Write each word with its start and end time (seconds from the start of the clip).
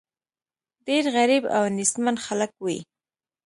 ډېر 0.87 1.03
غریب 1.15 1.43
او 1.57 1.63
نېستمن 1.77 2.15
خلک 2.25 2.51
وي. 2.65 2.77